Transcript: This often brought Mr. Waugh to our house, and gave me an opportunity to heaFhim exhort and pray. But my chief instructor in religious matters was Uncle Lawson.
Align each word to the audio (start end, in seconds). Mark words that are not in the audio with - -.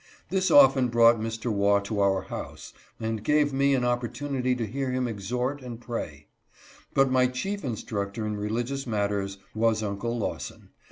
This 0.29 0.49
often 0.49 0.87
brought 0.87 1.19
Mr. 1.19 1.51
Waugh 1.53 1.79
to 1.81 1.99
our 1.99 2.23
house, 2.23 2.73
and 2.99 3.23
gave 3.23 3.53
me 3.53 3.75
an 3.75 3.85
opportunity 3.85 4.55
to 4.55 4.67
heaFhim 4.67 5.07
exhort 5.07 5.61
and 5.61 5.79
pray. 5.79 6.25
But 6.95 7.11
my 7.11 7.27
chief 7.27 7.63
instructor 7.63 8.25
in 8.25 8.35
religious 8.35 8.87
matters 8.87 9.37
was 9.53 9.83
Uncle 9.83 10.17
Lawson. 10.17 10.69